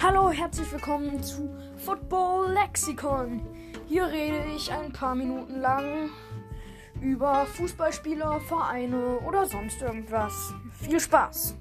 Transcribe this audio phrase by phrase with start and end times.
[0.00, 1.52] Hallo, herzlich willkommen zu
[1.84, 3.44] Football Lexikon.
[3.88, 6.10] Hier rede ich ein paar Minuten lang
[7.00, 10.54] über Fußballspieler, Vereine oder sonst irgendwas.
[10.70, 11.56] Viel Spaß!